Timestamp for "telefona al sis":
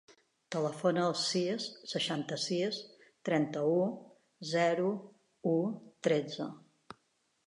0.53-1.65